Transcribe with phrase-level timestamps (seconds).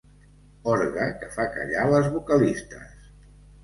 [0.75, 3.11] Orgue que fa callar les vocalistes.